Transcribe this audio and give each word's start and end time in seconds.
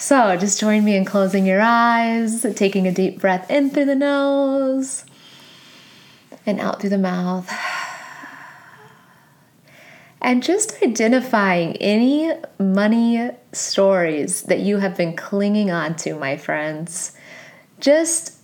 So 0.00 0.34
just 0.38 0.58
join 0.58 0.82
me 0.82 0.96
in 0.96 1.04
closing 1.04 1.44
your 1.44 1.60
eyes, 1.60 2.46
taking 2.56 2.86
a 2.86 2.90
deep 2.92 3.20
breath 3.20 3.50
in 3.50 3.68
through 3.68 3.84
the 3.84 3.94
nose 3.94 5.04
and 6.46 6.58
out 6.58 6.80
through 6.80 6.88
the 6.88 6.96
mouth. 6.96 7.52
And 10.22 10.42
just 10.42 10.82
identifying 10.82 11.76
any 11.76 12.32
money 12.58 13.30
stories 13.52 14.42
that 14.44 14.60
you 14.60 14.78
have 14.78 14.96
been 14.96 15.14
clinging 15.14 15.70
on 15.70 15.96
to, 15.96 16.14
my 16.14 16.38
friends. 16.38 17.12
Just 17.78 18.38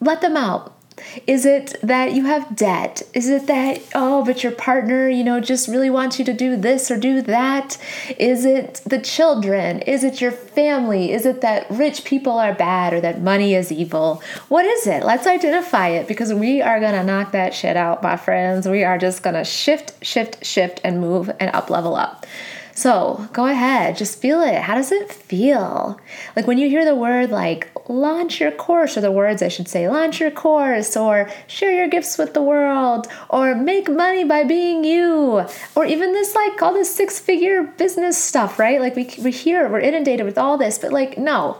let 0.00 0.22
them 0.22 0.38
out. 0.38 0.81
Is 1.26 1.46
it 1.46 1.76
that 1.82 2.12
you 2.12 2.24
have 2.24 2.56
debt? 2.56 3.02
Is 3.14 3.28
it 3.28 3.46
that, 3.46 3.82
oh, 3.94 4.24
but 4.24 4.42
your 4.42 4.52
partner, 4.52 5.08
you 5.08 5.24
know, 5.24 5.40
just 5.40 5.68
really 5.68 5.90
wants 5.90 6.18
you 6.18 6.24
to 6.24 6.32
do 6.32 6.56
this 6.56 6.90
or 6.90 6.96
do 6.96 7.22
that? 7.22 7.78
Is 8.18 8.44
it 8.44 8.80
the 8.86 8.98
children? 8.98 9.80
Is 9.80 10.04
it 10.04 10.20
your 10.20 10.32
family? 10.32 11.12
Is 11.12 11.26
it 11.26 11.40
that 11.40 11.66
rich 11.70 12.04
people 12.04 12.38
are 12.38 12.54
bad 12.54 12.92
or 12.92 13.00
that 13.00 13.20
money 13.20 13.54
is 13.54 13.70
evil? 13.72 14.22
What 14.48 14.64
is 14.64 14.86
it? 14.86 15.04
Let's 15.04 15.26
identify 15.26 15.88
it 15.88 16.08
because 16.08 16.32
we 16.32 16.62
are 16.62 16.80
going 16.80 16.94
to 16.94 17.04
knock 17.04 17.32
that 17.32 17.54
shit 17.54 17.76
out, 17.76 18.02
my 18.02 18.16
friends. 18.16 18.68
We 18.68 18.84
are 18.84 18.98
just 18.98 19.22
going 19.22 19.36
to 19.36 19.44
shift, 19.44 20.04
shift, 20.04 20.44
shift, 20.44 20.80
and 20.84 21.00
move 21.00 21.30
and 21.40 21.54
up 21.54 21.70
level 21.70 21.96
up. 21.96 22.26
So 22.74 23.28
go 23.32 23.46
ahead, 23.46 23.96
just 23.96 24.18
feel 24.18 24.40
it. 24.40 24.62
How 24.62 24.74
does 24.74 24.92
it 24.92 25.12
feel? 25.12 26.00
Like 26.34 26.46
when 26.46 26.58
you 26.58 26.68
hear 26.68 26.84
the 26.84 26.94
word 26.94 27.30
like 27.30 27.70
launch 27.88 28.40
your 28.40 28.50
course, 28.50 28.96
or 28.96 29.00
the 29.00 29.10
words 29.10 29.42
I 29.42 29.48
should 29.48 29.68
say, 29.68 29.88
launch 29.88 30.20
your 30.20 30.30
course, 30.30 30.96
or 30.96 31.30
share 31.46 31.72
your 31.72 31.88
gifts 31.88 32.16
with 32.16 32.32
the 32.32 32.42
world, 32.42 33.08
or 33.28 33.54
make 33.54 33.90
money 33.90 34.24
by 34.24 34.44
being 34.44 34.84
you, 34.84 35.44
or 35.74 35.84
even 35.84 36.12
this 36.12 36.34
like 36.34 36.62
all 36.62 36.72
this 36.72 36.94
six 36.94 37.18
figure 37.18 37.64
business 37.64 38.16
stuff, 38.22 38.58
right? 38.58 38.80
Like 38.80 38.96
we, 38.96 39.10
we 39.22 39.30
hear, 39.30 39.68
we're 39.68 39.80
inundated 39.80 40.24
with 40.24 40.38
all 40.38 40.56
this, 40.56 40.78
but 40.78 40.92
like, 40.92 41.18
no. 41.18 41.58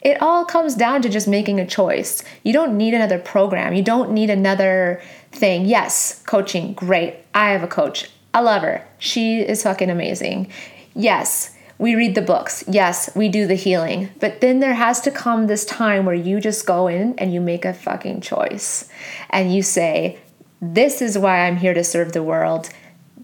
It 0.00 0.22
all 0.22 0.44
comes 0.44 0.76
down 0.76 1.02
to 1.02 1.08
just 1.08 1.26
making 1.26 1.58
a 1.58 1.66
choice. 1.66 2.22
You 2.44 2.52
don't 2.52 2.76
need 2.76 2.94
another 2.94 3.18
program. 3.18 3.74
You 3.74 3.82
don't 3.82 4.12
need 4.12 4.30
another 4.30 5.02
thing. 5.32 5.66
Yes, 5.66 6.22
coaching, 6.22 6.72
great. 6.74 7.16
I 7.34 7.50
have 7.50 7.64
a 7.64 7.66
coach. 7.66 8.08
I 8.34 8.40
love 8.40 8.62
her. 8.62 8.86
She 8.98 9.40
is 9.40 9.62
fucking 9.62 9.90
amazing. 9.90 10.50
Yes, 10.94 11.56
we 11.78 11.94
read 11.94 12.14
the 12.14 12.22
books. 12.22 12.64
Yes, 12.66 13.10
we 13.14 13.28
do 13.28 13.46
the 13.46 13.54
healing. 13.54 14.10
But 14.20 14.40
then 14.40 14.60
there 14.60 14.74
has 14.74 15.00
to 15.02 15.10
come 15.10 15.46
this 15.46 15.64
time 15.64 16.04
where 16.04 16.14
you 16.14 16.40
just 16.40 16.66
go 16.66 16.88
in 16.88 17.16
and 17.18 17.32
you 17.32 17.40
make 17.40 17.64
a 17.64 17.72
fucking 17.72 18.20
choice. 18.20 18.88
And 19.30 19.54
you 19.54 19.62
say, 19.62 20.18
This 20.60 21.00
is 21.00 21.16
why 21.16 21.46
I'm 21.46 21.56
here 21.56 21.74
to 21.74 21.84
serve 21.84 22.12
the 22.12 22.22
world. 22.22 22.68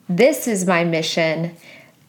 This 0.08 0.47
is 0.47 0.66
my 0.66 0.84
mission. 0.84 1.56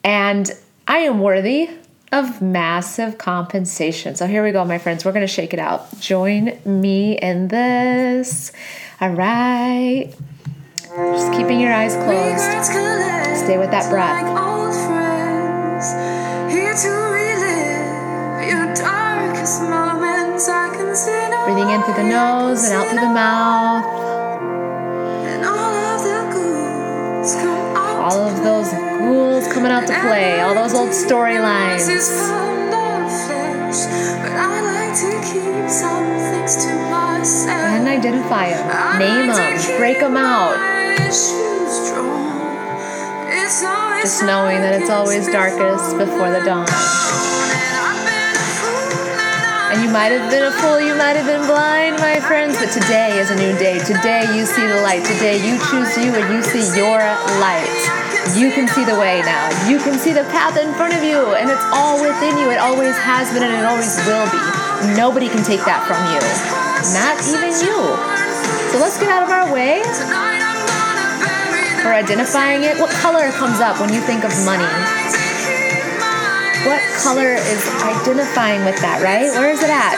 And 0.04 0.50
I 0.86 0.98
am 0.98 1.20
worthy 1.20 1.68
of 2.12 2.40
massive 2.40 3.18
compensation. 3.18 4.14
So 4.14 4.26
here 4.26 4.44
we 4.44 4.52
go, 4.52 4.64
my 4.64 4.78
friends. 4.78 5.04
We're 5.04 5.12
going 5.12 5.26
to 5.26 5.32
shake 5.32 5.52
it 5.52 5.58
out. 5.58 5.98
Join 5.98 6.56
me 6.64 7.18
in 7.18 7.48
this. 7.48 8.52
All 9.00 9.10
right. 9.10 10.14
Just 10.96 11.30
keeping 11.32 11.60
your 11.60 11.74
eyes 11.74 11.94
closed. 11.94 12.40
Stay 13.44 13.58
with 13.58 13.70
that 13.70 13.90
breath. 13.90 14.24
Breathing 21.44 21.68
in 21.68 21.82
through 21.82 21.94
the 21.94 22.08
nose 22.08 22.64
and 22.64 22.72
out 22.72 22.88
through 22.88 23.00
the 23.00 23.12
mouth. 23.12 23.84
All 28.00 28.28
of 28.28 28.42
those 28.42 28.72
ghouls 28.72 29.52
coming 29.52 29.72
out 29.72 29.86
to 29.86 30.00
play, 30.00 30.40
all 30.40 30.54
those 30.54 30.72
old 30.72 30.90
storylines. 30.90 31.86
And 37.50 37.86
identify 37.86 38.48
them, 38.48 38.98
name 38.98 39.26
them, 39.26 39.76
break 39.78 40.00
them 40.00 40.16
out. 40.16 40.75
Just 44.06 44.26
knowing 44.26 44.58
that 44.58 44.74
it's 44.74 44.90
always 44.90 45.30
darkest 45.30 45.94
before 46.02 46.34
the 46.34 46.42
dawn. 46.42 46.66
And 49.70 49.86
you 49.86 49.90
might 49.94 50.10
have 50.10 50.26
been 50.34 50.50
a 50.50 50.54
fool, 50.58 50.82
you 50.82 50.98
might 50.98 51.14
have 51.14 51.30
been 51.30 51.46
blind, 51.46 52.02
my 52.02 52.18
friends, 52.18 52.58
but 52.58 52.74
today 52.74 53.22
is 53.22 53.30
a 53.30 53.38
new 53.38 53.54
day. 53.54 53.78
Today 53.86 54.26
you 54.34 54.42
see 54.50 54.66
the 54.66 54.82
light. 54.82 55.06
Today 55.06 55.38
you 55.38 55.62
choose 55.70 55.94
you 55.94 56.10
and 56.10 56.26
you 56.34 56.42
see 56.42 56.66
your 56.74 56.98
light. 57.38 57.70
You 58.34 58.50
can 58.50 58.66
see 58.66 58.82
the 58.82 58.98
way 58.98 59.22
now. 59.22 59.46
You 59.70 59.78
can 59.78 60.02
see 60.02 60.10
the 60.10 60.26
path 60.34 60.58
in 60.58 60.74
front 60.74 60.98
of 60.98 61.06
you, 61.06 61.38
and 61.38 61.46
it's 61.46 61.66
all 61.70 62.02
within 62.02 62.34
you. 62.42 62.50
It 62.50 62.58
always 62.58 62.98
has 62.98 63.30
been 63.30 63.46
and 63.46 63.54
it 63.54 63.62
always 63.62 63.94
will 64.10 64.26
be. 64.34 64.42
Nobody 64.98 65.30
can 65.30 65.46
take 65.46 65.62
that 65.70 65.86
from 65.86 66.02
you, 66.10 66.18
not 66.98 67.14
even 67.30 67.54
you. 67.62 67.78
So 68.74 68.82
let's 68.82 68.98
get 68.98 69.06
out 69.06 69.22
of 69.22 69.30
our 69.30 69.54
way 69.54 69.86
for 71.86 71.94
identifying 71.94 72.66
it? 72.66 72.74
What 72.82 72.90
color 72.98 73.30
comes 73.38 73.62
up 73.62 73.78
when 73.78 73.94
you 73.94 74.02
think 74.02 74.26
of 74.26 74.34
money? 74.42 74.66
What 76.66 76.82
color 76.98 77.38
is 77.38 77.62
identifying 77.78 78.66
with 78.66 78.74
that, 78.82 78.98
right? 78.98 79.30
Where 79.38 79.54
is 79.54 79.62
it 79.62 79.70
at? 79.70 79.94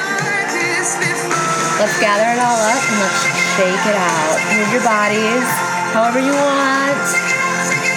Let's 1.80 1.96
gather 1.96 2.28
it 2.28 2.36
all 2.44 2.60
up 2.60 2.82
and 2.92 2.98
let's 3.00 3.20
shake 3.56 3.84
it 3.88 3.96
out. 3.96 4.36
Move 4.52 4.68
your 4.68 4.84
bodies 4.84 5.48
however 5.96 6.20
you 6.20 6.36
want. 6.36 7.08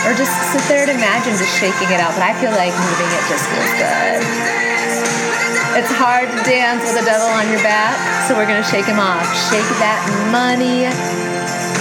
Or 0.07 0.15
just 0.15 0.31
sit 0.55 0.63
there 0.71 0.87
and 0.87 0.95
imagine 0.95 1.35
just 1.35 1.51
shaking 1.59 1.91
it 1.91 1.99
out. 1.99 2.15
But 2.15 2.23
I 2.23 2.31
feel 2.39 2.55
like 2.55 2.71
moving 2.71 3.11
it 3.11 3.23
just 3.27 3.43
feels 3.51 3.75
good. 3.75 4.23
It's 5.83 5.91
hard 5.99 6.31
to 6.31 6.39
dance 6.47 6.87
with 6.87 7.03
a 7.03 7.03
devil 7.03 7.27
on 7.27 7.51
your 7.51 7.59
back, 7.59 7.99
so 8.23 8.39
we're 8.39 8.47
gonna 8.47 8.63
shake 8.63 8.87
him 8.87 9.03
off. 9.03 9.27
Shake 9.51 9.67
that 9.83 9.99
money. 10.31 10.87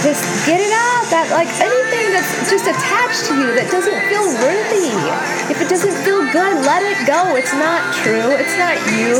Just 0.03 0.27
get 0.43 0.59
it 0.59 0.75
out 0.75 1.07
that 1.07 1.31
like 1.31 1.47
anything 2.11 2.39
that's 2.39 2.51
just 2.51 2.67
attached 2.67 3.25
to 3.27 3.33
you 3.35 3.55
that 3.55 3.71
doesn't 3.71 3.99
feel 4.11 4.27
worthy. 4.43 4.91
If 5.51 5.61
it 5.61 5.69
doesn't 5.69 5.95
feel 6.03 6.21
good, 6.31 6.65
let 6.65 6.83
it 6.83 6.99
go. 7.07 7.35
It's 7.35 7.53
not 7.53 7.93
true. 8.03 8.35
It's 8.35 8.57
not 8.59 8.75
you. 8.99 9.15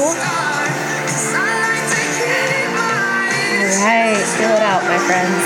All 3.71 3.87
right, 3.87 4.19
feel 4.37 4.51
it 4.51 4.63
out, 4.63 4.83
my 4.83 4.99
friends. 5.07 5.43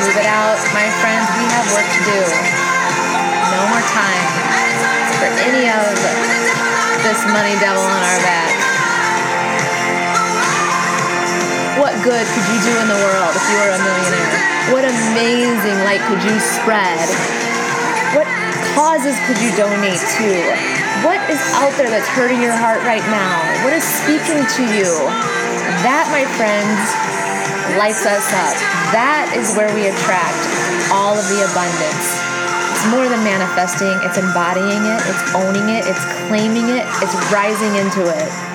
Move 0.00 0.16
it 0.16 0.28
out, 0.30 0.58
my 0.72 0.88
friends. 1.02 1.26
We 1.34 1.44
have 1.50 1.66
work 1.74 1.88
to 1.90 2.02
do. 2.06 2.20
No 3.50 3.60
more 3.74 3.84
time 3.90 4.26
for 5.18 5.28
any 5.42 5.68
of 5.68 5.84
this 7.02 7.20
money 7.26 7.58
devil 7.60 7.82
on 7.82 8.02
our 8.02 8.20
back. 8.22 8.59
Good 12.00 12.24
could 12.32 12.46
you 12.48 12.60
do 12.64 12.74
in 12.80 12.88
the 12.88 12.96
world 12.96 13.32
if 13.36 13.44
you 13.52 13.56
were 13.60 13.72
a 13.76 13.80
millionaire? 13.80 14.36
What 14.72 14.84
amazing 14.88 15.78
light 15.84 16.00
could 16.08 16.22
you 16.24 16.36
spread? 16.40 17.04
What 18.16 18.24
causes 18.72 19.16
could 19.28 19.36
you 19.44 19.52
donate 19.52 20.00
to? 20.00 20.30
What 21.04 21.20
is 21.28 21.40
out 21.60 21.72
there 21.76 21.92
that's 21.92 22.08
hurting 22.08 22.40
your 22.40 22.56
heart 22.56 22.80
right 22.88 23.04
now? 23.12 23.36
What 23.64 23.76
is 23.76 23.84
speaking 23.84 24.40
to 24.40 24.62
you? 24.72 24.88
That, 25.84 26.08
my 26.08 26.24
friends, 26.40 26.80
lights 27.76 28.08
us 28.08 28.28
up. 28.32 28.56
That 28.96 29.36
is 29.36 29.52
where 29.52 29.70
we 29.76 29.92
attract 29.92 30.40
all 30.92 31.16
of 31.16 31.26
the 31.28 31.44
abundance. 31.52 32.06
It's 32.72 32.88
more 32.88 33.06
than 33.12 33.20
manifesting, 33.20 33.92
it's 34.08 34.16
embodying 34.16 34.80
it, 34.88 35.00
it's 35.04 35.24
owning 35.36 35.68
it, 35.68 35.84
it's 35.84 36.04
claiming 36.32 36.72
it, 36.72 36.84
it's 37.04 37.16
rising 37.28 37.76
into 37.76 38.08
it. 38.08 38.49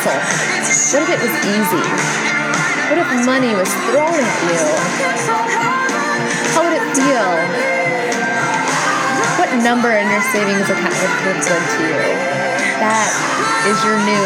Hustle? 0.00 0.96
What 0.96 1.02
if 1.04 1.10
it 1.12 1.20
was 1.20 1.34
easy? 1.44 1.84
What 2.88 2.98
if 2.98 3.08
money 3.28 3.52
was 3.52 3.68
thrown 3.92 4.16
at 4.16 4.38
you? 4.48 4.60
How 6.56 6.64
would 6.64 6.76
it 6.76 6.86
feel? 6.96 7.30
what 9.36 9.50
number 9.64 9.92
in 9.92 10.08
your 10.08 10.24
savings 10.32 10.68
account 10.68 10.96
would 10.96 11.14
feel 11.20 11.36
good 11.44 11.64
to 11.64 11.80
you? 11.84 12.00
That 12.80 13.08
is 13.68 13.76
your 13.84 13.96
new 14.00 14.24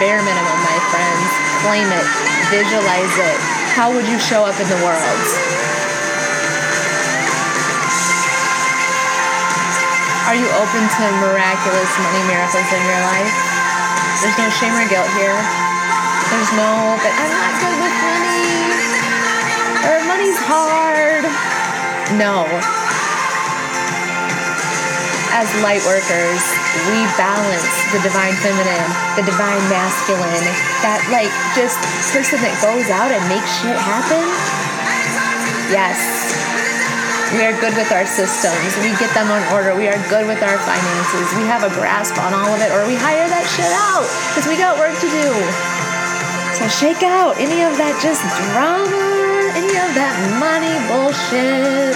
bare 0.00 0.20
minimum, 0.24 0.58
my 0.64 0.78
friends. 0.88 1.28
Claim 1.64 1.88
it, 1.92 2.06
visualize 2.48 3.14
it. 3.20 3.36
How 3.76 3.92
would 3.92 4.08
you 4.08 4.18
show 4.18 4.44
up 4.44 4.56
in 4.56 4.68
the 4.68 4.80
world? 4.80 5.24
Are 10.28 10.38
you 10.38 10.48
open 10.56 10.82
to 10.86 11.04
miraculous 11.20 11.92
money 11.98 12.22
miracles 12.30 12.68
in 12.72 12.82
your 12.88 13.02
life? 13.04 13.50
There's 14.18 14.34
no 14.34 14.50
shame 14.58 14.74
or 14.74 14.86
guilt 14.90 15.06
here. 15.14 15.38
There's 16.34 16.52
no, 16.58 16.98
but 16.98 17.12
I'm 17.14 17.30
not 17.30 17.54
good 17.62 17.76
with 17.78 17.96
money. 18.02 18.50
Or 19.86 19.96
money's 20.10 20.38
hard 20.42 21.24
No. 22.18 22.44
As 25.32 25.46
light 25.62 25.80
workers, 25.86 26.42
we 26.90 26.98
balance 27.14 27.70
the 27.94 28.02
divine 28.02 28.34
feminine, 28.42 28.90
the 29.14 29.22
divine 29.22 29.62
masculine, 29.70 30.46
that 30.82 31.00
like 31.08 31.30
just 31.54 31.78
person 32.12 32.42
that 32.42 32.58
goes 32.60 32.90
out 32.90 33.14
and 33.14 33.22
makes 33.30 33.48
shit 33.62 33.78
happen. 33.78 34.26
Yes. 35.70 36.19
We 37.30 37.46
are 37.46 37.54
good 37.60 37.76
with 37.78 37.92
our 37.94 38.06
systems. 38.06 38.74
We 38.82 38.90
get 38.98 39.14
them 39.14 39.30
on 39.30 39.38
order. 39.54 39.76
We 39.78 39.86
are 39.86 39.94
good 40.10 40.26
with 40.26 40.42
our 40.42 40.58
finances. 40.66 41.30
We 41.38 41.46
have 41.46 41.62
a 41.62 41.70
grasp 41.78 42.18
on 42.18 42.34
all 42.34 42.50
of 42.50 42.58
it, 42.58 42.74
or 42.74 42.82
we 42.90 42.98
hire 42.98 43.30
that 43.30 43.46
shit 43.46 43.70
out 43.70 44.02
because 44.34 44.50
we 44.50 44.58
got 44.58 44.74
work 44.82 44.98
to 44.98 45.06
do. 45.06 45.30
So 46.58 46.66
shake 46.66 47.06
out 47.06 47.38
any 47.38 47.62
of 47.62 47.78
that 47.78 47.94
just 48.02 48.18
drama, 48.50 48.82
any 49.54 49.78
of 49.78 49.94
that 49.94 50.10
money 50.42 50.74
bullshit. 50.90 51.94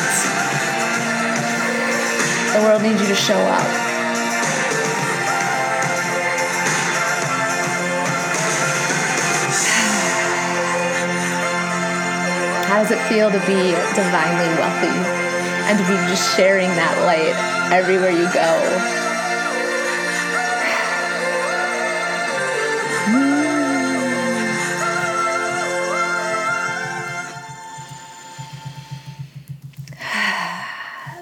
The 2.55 2.63
world 2.63 2.87
needs 2.87 3.03
you 3.03 3.11
to 3.11 3.19
show 3.19 3.35
up. 3.35 3.67
How 12.71 12.87
does 12.87 12.93
it 12.93 13.03
feel 13.11 13.33
to 13.35 13.41
be 13.51 13.75
divinely 13.99 14.47
wealthy? 14.63 15.24
And 15.67 15.79
to 15.79 15.85
be 15.85 15.95
just 16.09 16.37
sharing 16.37 16.69
that 16.69 16.99
light 17.07 17.35
everywhere 17.73 18.11
you 18.11 18.29
go. 18.33 19.01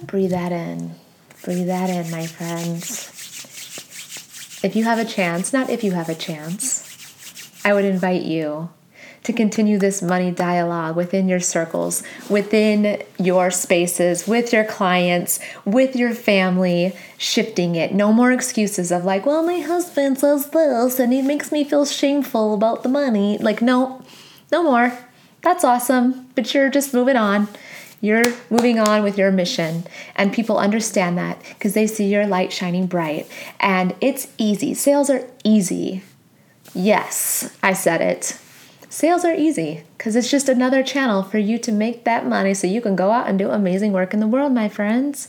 Breathe 0.06 0.30
that 0.32 0.50
in. 0.50 0.96
Breathe 1.44 1.68
that 1.68 1.88
in, 1.88 2.10
my 2.10 2.26
friends. 2.26 3.08
If 4.64 4.74
you 4.76 4.84
have 4.84 4.98
a 4.98 5.04
chance, 5.04 5.52
not 5.52 5.70
if 5.70 5.84
you 5.84 5.92
have 5.92 6.08
a 6.08 6.14
chance, 6.14 7.62
I 7.64 7.72
would 7.72 7.84
invite 7.84 8.22
you 8.22 8.70
to 9.24 9.32
continue 9.32 9.78
this 9.78 10.02
money 10.02 10.30
dialogue 10.30 10.96
within 10.96 11.28
your 11.28 11.40
circles, 11.40 12.02
within 12.28 13.02
your 13.18 13.50
spaces, 13.50 14.26
with 14.26 14.52
your 14.52 14.64
clients, 14.64 15.38
with 15.64 15.94
your 15.94 16.12
family, 16.12 16.94
shifting 17.18 17.74
it. 17.76 17.94
No 17.94 18.12
more 18.12 18.32
excuses 18.32 18.90
of 18.90 19.04
like, 19.04 19.24
well, 19.24 19.42
my 19.44 19.60
husband 19.60 20.18
says 20.18 20.48
this 20.50 20.98
and 20.98 21.12
he 21.12 21.22
makes 21.22 21.52
me 21.52 21.62
feel 21.62 21.84
shameful 21.84 22.54
about 22.54 22.82
the 22.82 22.88
money. 22.88 23.38
Like, 23.38 23.62
no, 23.62 24.02
no 24.50 24.62
more. 24.62 24.98
That's 25.42 25.64
awesome, 25.64 26.28
but 26.34 26.52
you're 26.54 26.70
just 26.70 26.94
moving 26.94 27.16
on. 27.16 27.48
You're 28.00 28.24
moving 28.50 28.80
on 28.80 29.04
with 29.04 29.16
your 29.16 29.30
mission, 29.30 29.84
and 30.16 30.32
people 30.32 30.58
understand 30.58 31.16
that 31.18 31.40
because 31.50 31.74
they 31.74 31.86
see 31.86 32.06
your 32.06 32.26
light 32.26 32.52
shining 32.52 32.86
bright. 32.86 33.28
And 33.60 33.94
it's 34.00 34.26
easy. 34.38 34.74
Sales 34.74 35.08
are 35.08 35.24
easy. 35.44 36.02
Yes, 36.74 37.56
I 37.62 37.74
said 37.74 38.00
it. 38.00 38.36
Sales 38.92 39.24
are 39.24 39.34
easy 39.34 39.84
because 39.96 40.14
it's 40.14 40.30
just 40.30 40.50
another 40.50 40.82
channel 40.82 41.22
for 41.22 41.38
you 41.38 41.56
to 41.56 41.72
make 41.72 42.04
that 42.04 42.26
money 42.26 42.52
so 42.52 42.66
you 42.66 42.82
can 42.82 42.94
go 42.94 43.10
out 43.10 43.26
and 43.26 43.38
do 43.38 43.48
amazing 43.48 43.90
work 43.90 44.12
in 44.12 44.20
the 44.20 44.26
world, 44.26 44.52
my 44.52 44.68
friends. 44.68 45.28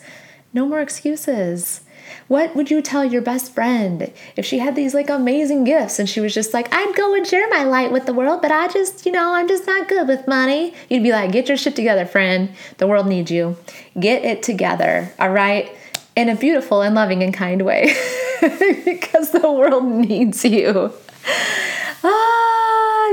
No 0.52 0.68
more 0.68 0.82
excuses. 0.82 1.80
What 2.28 2.58
would 2.58 2.70
you 2.70 2.82
tell 2.82 3.06
your 3.06 3.22
best 3.22 3.54
friend 3.56 4.12
if 4.36 4.46
she 4.46 4.60
had 4.60 4.76
these 4.76 4.94
like 4.94 5.10
amazing 5.10 5.64
gifts 5.64 5.98
and 5.98 6.10
she 6.10 6.20
was 6.20 6.34
just 6.34 6.54
like, 6.54 6.68
I'd 6.74 6.94
go 6.98 7.16
and 7.16 7.26
share 7.26 7.48
my 7.48 7.64
light 7.64 7.94
with 7.94 8.06
the 8.06 8.14
world, 8.14 8.42
but 8.42 8.52
I 8.52 8.68
just, 8.68 9.06
you 9.06 9.14
know, 9.14 9.34
I'm 9.34 9.48
just 9.48 9.66
not 9.66 9.88
good 9.88 10.10
with 10.10 10.28
money? 10.28 10.74
You'd 10.90 11.02
be 11.02 11.14
like, 11.14 11.32
get 11.32 11.48
your 11.48 11.56
shit 11.56 11.74
together, 11.74 12.06
friend. 12.06 12.50
The 12.80 12.88
world 12.88 13.08
needs 13.08 13.32
you. 13.32 13.56
Get 13.98 14.26
it 14.26 14.44
together, 14.44 15.14
all 15.18 15.32
right? 15.32 15.72
In 16.18 16.28
a 16.28 16.36
beautiful 16.36 16.82
and 16.82 16.96
loving 16.96 17.24
and 17.24 17.34
kind 17.34 17.62
way 17.62 17.96
because 18.42 19.32
the 19.32 19.50
world 19.50 19.86
needs 19.86 20.44
you. 20.44 20.92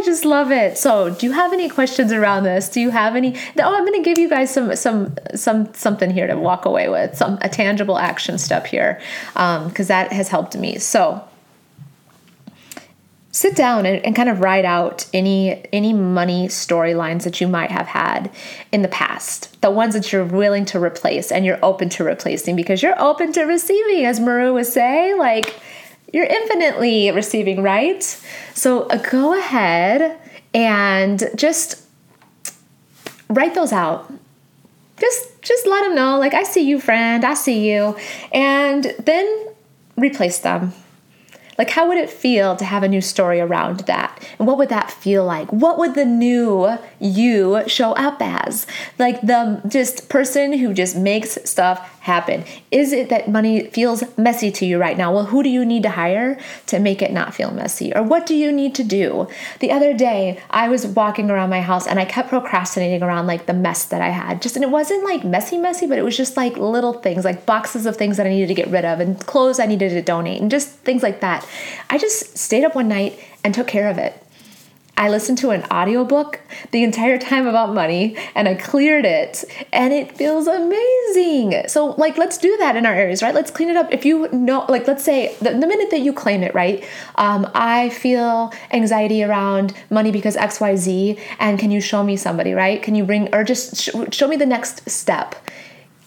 I 0.00 0.02
just 0.02 0.25
love 0.25 0.50
it. 0.50 0.79
So, 0.79 1.11
do 1.11 1.26
you 1.26 1.32
have 1.32 1.52
any 1.52 1.69
questions 1.69 2.11
around 2.11 2.44
this? 2.44 2.70
Do 2.70 2.81
you 2.81 2.88
have 2.88 3.17
any? 3.17 3.37
Oh, 3.58 3.75
I'm 3.75 3.85
going 3.85 4.02
to 4.02 4.08
give 4.08 4.19
you 4.19 4.31
guys 4.31 4.50
some 4.50 4.75
some 4.75 5.14
some 5.35 5.75
something 5.75 6.11
here 6.11 6.26
to 6.26 6.38
walk 6.38 6.64
away 6.64 6.88
with, 6.88 7.19
some 7.19 7.37
a 7.43 7.50
tangible 7.50 7.99
action 7.99 8.38
step 8.38 8.67
here, 8.67 8.99
because 9.35 9.67
um, 9.79 9.87
that 9.88 10.11
has 10.11 10.29
helped 10.29 10.56
me. 10.56 10.79
So, 10.79 11.23
sit 13.31 13.55
down 13.55 13.85
and, 13.85 14.02
and, 14.06 14.17
kind 14.17 14.31
of 14.31 14.41
write 14.41 14.64
out 14.64 15.06
any 15.12 15.67
any 15.70 15.93
money 15.93 16.49
storylines 16.49 17.25
that 17.25 17.38
you 17.43 17.46
might 17.46 17.70
have 17.70 17.88
had 17.88 18.31
in 18.73 18.81
the 18.81 18.88
past 18.88 19.61
the 19.61 19.70
ones 19.70 19.93
that 19.93 20.11
you're 20.12 20.25
willing 20.25 20.64
to 20.64 20.82
replace 20.82 21.31
and 21.31 21.44
you're 21.44 21.62
open 21.62 21.91
to 21.91 22.03
replacing 22.03 22.56
because 22.56 22.82
you're 22.82 22.99
open 23.00 23.32
to 23.32 23.43
receiving 23.43 24.06
as 24.06 24.19
maru 24.19 24.55
was 24.55 24.73
saying 24.73 25.19
like 25.19 25.61
you're 26.12 26.26
infinitely 26.26 27.10
receiving, 27.10 27.62
right? 27.62 28.02
So 28.54 28.82
uh, 28.84 28.96
go 28.96 29.38
ahead 29.38 30.18
and 30.54 31.30
just 31.36 31.82
write 33.28 33.54
those 33.54 33.72
out. 33.72 34.12
Just 34.98 35.42
just 35.42 35.66
let 35.66 35.84
them 35.84 35.94
know 35.94 36.18
like 36.18 36.34
I 36.34 36.42
see 36.42 36.68
you 36.68 36.80
friend, 36.80 37.24
I 37.24 37.34
see 37.34 37.70
you 37.70 37.96
and 38.32 38.94
then 38.98 39.46
replace 39.96 40.38
them. 40.38 40.72
Like, 41.60 41.68
how 41.68 41.86
would 41.88 41.98
it 41.98 42.08
feel 42.08 42.56
to 42.56 42.64
have 42.64 42.82
a 42.82 42.88
new 42.88 43.02
story 43.02 43.38
around 43.38 43.80
that? 43.80 44.26
And 44.38 44.48
what 44.48 44.56
would 44.56 44.70
that 44.70 44.90
feel 44.90 45.26
like? 45.26 45.52
What 45.52 45.76
would 45.76 45.94
the 45.94 46.06
new 46.06 46.78
you 46.98 47.62
show 47.66 47.92
up 47.92 48.16
as? 48.20 48.66
Like, 48.98 49.20
the 49.20 49.60
just 49.68 50.08
person 50.08 50.54
who 50.54 50.72
just 50.72 50.96
makes 50.96 51.36
stuff 51.44 52.00
happen? 52.00 52.44
Is 52.70 52.93
it 52.93 53.11
that 53.11 53.29
money 53.29 53.67
feels 53.67 54.02
messy 54.17 54.50
to 54.50 54.64
you 54.64 54.79
right 54.79 54.97
now? 54.97 55.12
Well, 55.12 55.26
who 55.26 55.43
do 55.43 55.50
you 55.50 55.67
need 55.67 55.82
to 55.82 55.91
hire 55.91 56.38
to 56.67 56.79
make 56.79 57.02
it 57.02 57.12
not 57.12 57.35
feel 57.35 57.50
messy? 57.50 57.93
Or 57.94 58.02
what 58.02 58.25
do 58.26 58.35
you 58.35 58.50
need 58.50 58.75
to 58.76 58.85
do? 58.85 59.29
The 59.61 59.70
other 59.70 59.93
day, 59.93 60.43
I 60.50 60.69
was 60.69 60.87
walking 60.87 61.31
around 61.31 61.50
my 61.50 61.61
house 61.61 61.87
and 61.87 61.99
I 61.99 62.06
kept 62.06 62.31
procrastinating 62.31 63.02
around 63.02 63.26
like 63.26 63.44
the 63.47 63.52
mess 63.52 63.85
that 63.87 64.00
I 64.00 64.08
had. 64.08 64.41
Just, 64.41 64.56
and 64.56 64.64
it 64.64 64.70
wasn't 64.70 65.05
like 65.05 65.25
messy, 65.25 65.58
messy, 65.58 65.87
but 65.87 65.99
it 65.99 66.02
was 66.02 66.17
just 66.17 66.37
like 66.37 66.56
little 66.56 66.94
things, 66.94 67.25
like 67.25 67.44
boxes 67.44 67.85
of 67.85 67.97
things 67.97 68.17
that 68.17 68.26
I 68.26 68.31
needed 68.31 68.49
to 68.49 68.55
get 68.55 68.69
rid 68.69 68.87
of 68.87 69.00
and 69.00 69.20
clothes 69.26 69.61
I 69.61 69.67
needed 69.67 69.91
to 69.91 70.03
donate 70.03 70.41
and 70.41 70.50
just 70.50 70.70
things 70.70 71.03
like 71.03 71.20
that. 71.20 71.46
I 71.91 71.99
just 71.99 72.38
stayed 72.38 72.64
up 72.64 72.75
one 72.75 72.88
night 72.88 73.19
and 73.44 73.55
took 73.55 73.67
care 73.67 73.91
of 73.91 73.99
it. 73.99 74.26
I 75.00 75.08
listened 75.08 75.38
to 75.38 75.49
an 75.49 75.64
audiobook 75.73 76.41
the 76.73 76.82
entire 76.85 77.17
time 77.17 77.47
about 77.47 77.73
money 77.73 78.19
and 78.35 78.47
I 78.47 78.55
cleared 78.55 79.06
it 79.06 79.43
and 79.73 79.94
it 79.94 80.14
feels 80.14 80.47
amazing. 80.47 81.62
So, 81.69 81.93
like, 81.93 82.19
let's 82.19 82.37
do 82.37 82.55
that 82.58 82.77
in 82.77 82.84
our 82.84 82.93
areas, 82.93 83.22
right? 83.22 83.34
Let's 83.34 83.51
clean 83.51 83.70
it 83.70 83.79
up. 83.79 83.91
If 83.91 84.05
you 84.05 84.29
know, 84.29 84.67
like, 84.69 84.86
let's 84.86 85.03
say 85.03 85.34
the, 85.39 85.53
the 85.53 85.67
minute 85.67 85.91
that 85.91 86.01
you 86.01 86.13
claim 86.13 86.43
it, 86.43 86.55
right? 86.55 86.84
Um, 87.15 87.51
I 87.55 87.89
feel 87.89 88.53
anxiety 88.72 89.24
around 89.24 89.72
money 89.89 90.13
because 90.13 90.36
XYZ, 90.36 91.19
and 91.39 91.58
can 91.58 91.70
you 91.70 91.81
show 91.81 92.05
me 92.05 92.19
somebody, 92.19 92.53
right? 92.53 92.82
Can 92.82 92.94
you 92.94 93.05
bring, 93.05 93.34
or 93.34 93.43
just 93.43 93.81
sh- 93.81 93.94
show 94.13 94.29
me 94.29 94.36
the 94.36 94.44
next 94.44 94.86
step? 94.91 95.34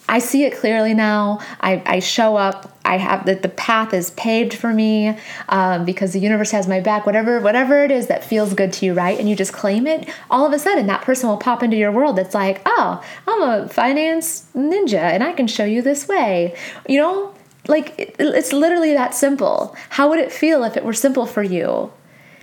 I 0.08 0.18
see 0.18 0.44
it 0.44 0.56
clearly 0.58 0.92
now. 0.94 1.40
I, 1.60 1.82
I 1.86 1.98
show 2.00 2.36
up. 2.36 2.70
I 2.84 2.98
have 2.98 3.24
that 3.24 3.42
the 3.42 3.48
path 3.48 3.94
is 3.94 4.10
paved 4.10 4.52
for 4.52 4.72
me 4.72 5.16
um, 5.48 5.86
because 5.86 6.12
the 6.12 6.18
universe 6.18 6.50
has 6.50 6.68
my 6.68 6.80
back. 6.80 7.06
Whatever, 7.06 7.40
whatever 7.40 7.82
it 7.82 7.90
is 7.90 8.08
that 8.08 8.22
feels 8.22 8.52
good 8.52 8.72
to 8.74 8.86
you, 8.86 8.92
right? 8.92 9.18
And 9.18 9.28
you 9.28 9.34
just 9.34 9.54
claim 9.54 9.86
it. 9.86 10.08
All 10.30 10.46
of 10.46 10.52
a 10.52 10.58
sudden, 10.58 10.86
that 10.88 11.02
person 11.02 11.28
will 11.28 11.38
pop 11.38 11.62
into 11.62 11.76
your 11.76 11.90
world. 11.90 12.16
That's 12.16 12.34
like, 12.34 12.60
oh, 12.66 13.02
I'm 13.26 13.42
a 13.42 13.68
finance 13.68 14.46
ninja, 14.54 15.00
and 15.00 15.24
I 15.24 15.32
can 15.32 15.46
show 15.46 15.64
you 15.64 15.80
this 15.80 16.06
way. 16.06 16.54
You 16.86 17.00
know, 17.00 17.34
like 17.66 17.98
it, 17.98 18.16
it's 18.18 18.52
literally 18.52 18.92
that 18.92 19.14
simple. 19.14 19.74
How 19.88 20.10
would 20.10 20.18
it 20.18 20.30
feel 20.30 20.64
if 20.64 20.76
it 20.76 20.84
were 20.84 20.92
simple 20.92 21.24
for 21.24 21.42
you? 21.42 21.90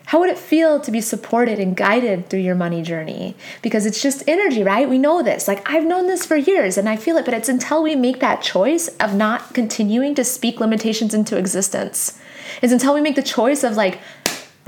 How 0.05 0.20
would 0.20 0.29
it 0.29 0.38
feel 0.38 0.79
to 0.79 0.91
be 0.91 1.00
supported 1.00 1.60
and 1.60 1.75
guided 1.75 2.29
through 2.29 2.39
your 2.41 2.55
money 2.55 2.81
journey? 2.81 3.36
Because 3.62 3.86
it's 3.86 4.01
just 4.01 4.27
energy, 4.27 4.63
right? 4.63 4.89
We 4.89 4.98
know 4.98 5.24
this. 5.24 5.48
Like, 5.48 5.70
I've 5.70 5.86
known 5.86 6.08
this 6.08 6.25
for 6.25 6.36
years 6.36 6.77
and 6.77 6.89
I 6.89 6.98
feel 6.98 7.17
it, 7.17 7.25
but 7.25 7.34
it's 7.34 7.50
until 7.50 7.81
we 7.81 7.96
make 7.96 8.20
that 8.20 8.41
choice 8.41 8.89
of 9.00 9.15
not 9.15 9.53
continuing 9.53 10.15
to 10.15 10.24
speak 10.24 10.60
limitations 10.60 11.13
into 11.13 11.38
existence. 11.38 12.20
It's 12.62 12.74
until 12.74 12.93
we 12.93 13.01
make 13.01 13.15
the 13.15 13.24
choice 13.24 13.63
of, 13.63 13.77
like, 13.77 14.00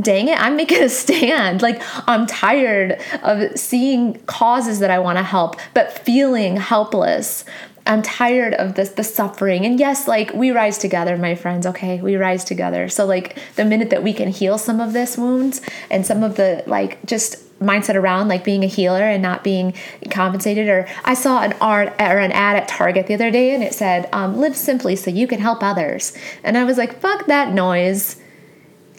dang 0.01 0.27
it, 0.27 0.39
I'm 0.39 0.55
making 0.55 0.81
a 0.81 0.89
stand. 0.89 1.61
Like, 1.61 1.81
I'm 2.07 2.25
tired 2.25 3.01
of 3.21 3.57
seeing 3.57 4.19
causes 4.25 4.79
that 4.79 4.91
I 4.91 4.99
want 4.99 5.17
to 5.17 5.23
help, 5.23 5.57
but 5.73 5.91
feeling 5.91 6.57
helpless. 6.57 7.45
I'm 7.85 8.01
tired 8.01 8.53
of 8.53 8.75
this 8.75 8.89
the 8.89 9.03
suffering. 9.03 9.65
And 9.65 9.79
yes, 9.79 10.07
like 10.07 10.33
we 10.33 10.51
rise 10.51 10.77
together, 10.77 11.17
my 11.17 11.35
friends, 11.35 11.65
okay? 11.67 12.01
We 12.01 12.15
rise 12.15 12.43
together. 12.43 12.87
So 12.89 13.05
like 13.05 13.37
the 13.55 13.65
minute 13.65 13.89
that 13.89 14.03
we 14.03 14.13
can 14.13 14.29
heal 14.29 14.57
some 14.57 14.79
of 14.79 14.93
this 14.93 15.17
wounds 15.17 15.61
and 15.89 16.05
some 16.05 16.23
of 16.23 16.35
the 16.35 16.63
like 16.65 17.05
just 17.05 17.39
mindset 17.59 17.95
around 17.95 18.27
like 18.27 18.43
being 18.43 18.63
a 18.63 18.67
healer 18.67 19.03
and 19.03 19.21
not 19.21 19.43
being 19.43 19.73
compensated 20.09 20.67
or 20.67 20.87
I 21.05 21.13
saw 21.13 21.41
an 21.41 21.53
art 21.61 21.89
or 21.99 22.19
an 22.19 22.31
ad 22.31 22.57
at 22.57 22.67
Target 22.67 23.07
the 23.07 23.13
other 23.13 23.31
day 23.31 23.53
and 23.53 23.63
it 23.63 23.73
said 23.73 24.09
um, 24.11 24.37
live 24.37 24.55
simply 24.55 24.95
so 24.95 25.09
you 25.09 25.27
can 25.27 25.39
help 25.39 25.63
others. 25.63 26.15
And 26.43 26.57
I 26.57 26.63
was 26.63 26.77
like, 26.77 26.99
fuck 26.99 27.25
that 27.27 27.53
noise 27.53 28.17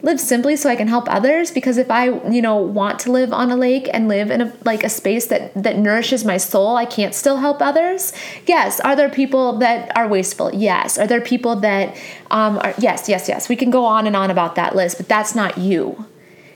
live 0.05 0.21
simply 0.21 0.55
so 0.55 0.69
I 0.69 0.77
can 0.77 0.87
help 0.87 1.09
others 1.09 1.51
because 1.51 1.79
if 1.79 1.91
I, 1.91 2.11
you 2.29 2.43
know, 2.43 2.57
want 2.57 2.99
to 3.01 3.13
live 3.13 3.33
on 3.33 3.51
a 3.51 3.57
lake 3.57 3.89
and 3.93 4.07
live 4.07 4.31
in 4.31 4.41
a 4.43 4.53
like 4.65 4.85
a 4.85 4.89
space 4.89 5.27
that 5.27 5.53
that 5.55 5.79
nourishes 5.79 6.25
my 6.25 6.37
soul, 6.37 6.77
I 6.77 6.85
can't 6.85 7.15
still 7.15 7.39
help 7.39 7.63
others. 7.63 8.13
Yes, 8.47 8.81
are 8.81 8.95
there 8.95 9.09
people 9.09 9.59
that 9.59 9.91
are 9.97 10.07
wasteful? 10.07 10.55
Yes. 10.55 10.99
Are 10.99 11.07
there 11.07 11.21
people 11.21 11.57
that 11.57 11.97
um 12.31 12.59
are 12.59 12.75
yes, 12.79 13.09
yes, 13.09 13.29
yes. 13.29 13.49
We 13.49 13.57
can 13.57 13.71
go 13.71 13.85
on 13.85 14.07
and 14.07 14.15
on 14.15 14.31
about 14.31 14.55
that 14.57 14.77
list, 14.77 14.99
but 14.99 15.09
that's 15.09 15.35
not 15.35 15.59
you. 15.59 16.07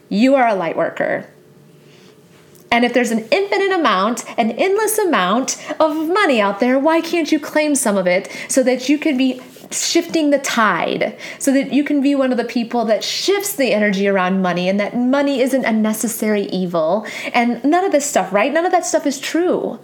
You 0.08 0.34
are 0.34 0.46
a 0.46 0.54
light 0.54 0.76
worker. 0.76 1.26
And 2.70 2.84
if 2.84 2.92
there's 2.92 3.10
an 3.10 3.26
infinite 3.30 3.72
amount, 3.72 4.24
an 4.38 4.50
endless 4.50 4.98
amount 4.98 5.56
of 5.80 6.08
money 6.08 6.40
out 6.40 6.60
there, 6.60 6.78
why 6.78 7.00
can't 7.00 7.32
you 7.32 7.40
claim 7.40 7.74
some 7.74 7.96
of 7.96 8.06
it 8.06 8.30
so 8.48 8.62
that 8.62 8.90
you 8.90 8.98
can 8.98 9.16
be 9.16 9.40
shifting 9.70 10.30
the 10.30 10.38
tide 10.38 11.16
so 11.38 11.52
that 11.52 11.72
you 11.72 11.84
can 11.84 12.00
be 12.00 12.14
one 12.14 12.30
of 12.30 12.38
the 12.38 12.44
people 12.44 12.84
that 12.86 13.04
shifts 13.04 13.54
the 13.54 13.72
energy 13.72 14.08
around 14.08 14.42
money 14.42 14.68
and 14.68 14.80
that 14.80 14.96
money 14.96 15.40
isn't 15.40 15.64
a 15.64 15.72
necessary 15.72 16.44
evil. 16.44 17.06
And 17.34 17.62
none 17.64 17.84
of 17.84 17.92
this 17.92 18.06
stuff 18.06 18.32
right? 18.32 18.52
None 18.52 18.66
of 18.66 18.72
that 18.72 18.86
stuff 18.86 19.06
is 19.06 19.18
true 19.18 19.78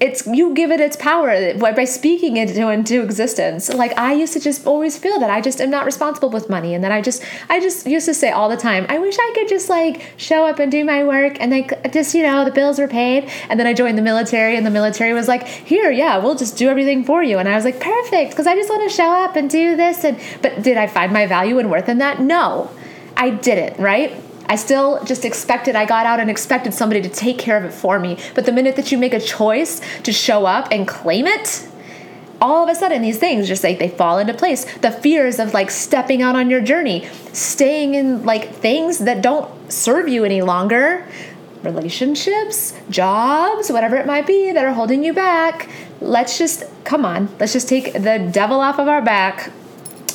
it's 0.00 0.26
you 0.26 0.54
give 0.54 0.70
it 0.70 0.80
its 0.80 0.96
power 0.96 1.54
by 1.58 1.84
speaking 1.84 2.36
it 2.36 2.56
into, 2.56 3.02
existence. 3.02 3.68
Like 3.72 3.96
i 3.98 4.12
used 4.12 4.32
to 4.34 4.40
just 4.40 4.66
always 4.66 4.96
feel 4.96 5.18
that 5.20 5.30
i 5.30 5.40
just 5.40 5.60
am 5.60 5.70
not 5.70 5.84
responsible 5.84 6.30
with 6.30 6.48
money 6.48 6.74
and 6.74 6.84
that 6.84 6.92
i 6.92 7.00
just 7.00 7.22
i 7.48 7.60
just 7.60 7.86
used 7.86 8.06
to 8.06 8.14
say 8.14 8.30
all 8.30 8.48
the 8.48 8.56
time 8.56 8.86
i 8.88 8.98
wish 8.98 9.16
i 9.18 9.32
could 9.34 9.48
just 9.48 9.68
like 9.68 10.02
show 10.16 10.46
up 10.46 10.58
and 10.58 10.70
do 10.70 10.84
my 10.84 11.04
work 11.04 11.36
and 11.40 11.50
like 11.50 11.92
just 11.92 12.14
you 12.14 12.22
know 12.22 12.44
the 12.44 12.50
bills 12.50 12.78
were 12.78 12.88
paid. 12.88 13.28
And 13.48 13.58
then 13.58 13.66
i 13.66 13.74
joined 13.74 13.98
the 13.98 14.02
military 14.02 14.56
and 14.56 14.64
the 14.64 14.70
military 14.70 15.12
was 15.12 15.28
like 15.28 15.46
here 15.46 15.90
yeah 15.90 16.18
we'll 16.18 16.36
just 16.36 16.56
do 16.56 16.68
everything 16.68 17.04
for 17.04 17.22
you. 17.22 17.38
And 17.38 17.48
i 17.48 17.54
was 17.54 17.64
like 17.64 17.80
perfect 17.80 18.30
because 18.30 18.46
i 18.46 18.54
just 18.54 18.70
want 18.70 18.88
to 18.88 18.94
show 18.94 19.10
up 19.10 19.36
and 19.36 19.50
do 19.50 19.76
this 19.76 20.04
and 20.04 20.18
but 20.42 20.62
did 20.62 20.76
i 20.76 20.86
find 20.86 21.12
my 21.12 21.26
value 21.26 21.58
and 21.58 21.70
worth 21.70 21.88
in 21.88 21.98
that? 21.98 22.20
No 22.20 22.70
i 23.16 23.30
didn't 23.30 23.78
right 23.80 24.27
I 24.48 24.56
still 24.56 25.04
just 25.04 25.24
expected, 25.24 25.76
I 25.76 25.84
got 25.84 26.06
out 26.06 26.20
and 26.20 26.30
expected 26.30 26.72
somebody 26.72 27.02
to 27.02 27.08
take 27.08 27.38
care 27.38 27.58
of 27.58 27.64
it 27.64 27.72
for 27.72 27.98
me. 27.98 28.18
But 28.34 28.46
the 28.46 28.52
minute 28.52 28.76
that 28.76 28.90
you 28.90 28.96
make 28.96 29.12
a 29.12 29.20
choice 29.20 29.80
to 30.04 30.12
show 30.12 30.46
up 30.46 30.68
and 30.70 30.88
claim 30.88 31.26
it, 31.26 31.68
all 32.40 32.64
of 32.64 32.70
a 32.70 32.74
sudden 32.74 33.02
these 33.02 33.18
things 33.18 33.46
just 33.48 33.62
like 33.62 33.78
they 33.78 33.88
fall 33.88 34.18
into 34.18 34.32
place. 34.32 34.64
The 34.78 34.90
fears 34.90 35.38
of 35.38 35.52
like 35.52 35.70
stepping 35.70 36.22
out 36.22 36.34
on 36.34 36.48
your 36.48 36.60
journey, 36.60 37.06
staying 37.32 37.94
in 37.94 38.24
like 38.24 38.54
things 38.54 38.98
that 39.00 39.22
don't 39.22 39.50
serve 39.70 40.08
you 40.08 40.24
any 40.24 40.40
longer, 40.40 41.06
relationships, 41.62 42.72
jobs, 42.88 43.70
whatever 43.70 43.96
it 43.96 44.06
might 44.06 44.26
be 44.26 44.52
that 44.52 44.64
are 44.64 44.72
holding 44.72 45.04
you 45.04 45.12
back. 45.12 45.68
Let's 46.00 46.38
just 46.38 46.64
come 46.84 47.04
on, 47.04 47.28
let's 47.38 47.52
just 47.52 47.68
take 47.68 47.92
the 47.92 48.30
devil 48.32 48.60
off 48.60 48.78
of 48.78 48.88
our 48.88 49.02
back 49.02 49.52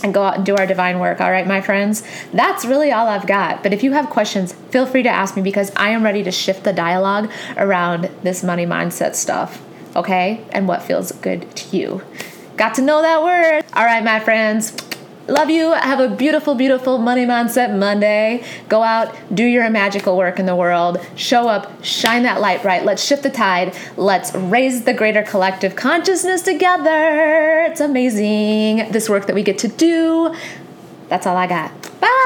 and 0.03 0.13
go 0.13 0.23
out 0.23 0.35
and 0.35 0.45
do 0.45 0.55
our 0.55 0.67
divine 0.67 0.99
work. 0.99 1.21
All 1.21 1.31
right, 1.31 1.47
my 1.47 1.61
friends, 1.61 2.03
that's 2.33 2.65
really 2.65 2.91
all 2.91 3.07
I've 3.07 3.25
got. 3.25 3.63
But 3.63 3.73
if 3.73 3.83
you 3.83 3.93
have 3.93 4.09
questions, 4.09 4.53
feel 4.53 4.85
free 4.85 5.03
to 5.03 5.09
ask 5.09 5.35
me 5.35 5.41
because 5.41 5.71
I 5.75 5.89
am 5.89 6.03
ready 6.03 6.23
to 6.23 6.31
shift 6.31 6.63
the 6.63 6.73
dialogue 6.73 7.31
around 7.57 8.11
this 8.21 8.43
money 8.43 8.65
mindset 8.65 9.15
stuff, 9.15 9.63
okay? 9.95 10.45
And 10.51 10.67
what 10.67 10.83
feels 10.83 11.11
good 11.13 11.55
to 11.55 11.77
you. 11.77 12.01
Got 12.57 12.75
to 12.75 12.81
know 12.81 13.01
that 13.01 13.23
word. 13.23 13.63
All 13.73 13.85
right, 13.85 14.03
my 14.03 14.19
friends. 14.19 14.75
Love 15.27 15.49
you. 15.49 15.71
Have 15.71 16.01
a 16.01 16.09
beautiful, 16.09 16.53
beautiful 16.53 16.97
Money 16.97 17.25
Mindset 17.25 17.77
Monday. 17.77 18.43
Go 18.67 18.83
out, 18.83 19.15
do 19.33 19.45
your 19.45 19.69
magical 19.69 20.17
work 20.17 20.37
in 20.37 20.45
the 20.45 20.55
world. 20.55 20.99
Show 21.15 21.47
up, 21.47 21.81
shine 21.81 22.23
that 22.23 22.41
light 22.41 22.61
bright. 22.61 22.83
Let's 22.83 23.01
shift 23.01 23.23
the 23.23 23.29
tide. 23.29 23.73
Let's 23.95 24.35
raise 24.35 24.83
the 24.83 24.93
greater 24.93 25.23
collective 25.23 25.77
consciousness 25.77 26.41
together. 26.41 27.67
It's 27.69 27.79
amazing, 27.79 28.91
this 28.91 29.07
work 29.07 29.27
that 29.27 29.35
we 29.35 29.43
get 29.43 29.59
to 29.59 29.69
do. 29.69 30.35
That's 31.07 31.25
all 31.25 31.37
I 31.37 31.47
got. 31.47 31.71
Bye. 32.01 32.22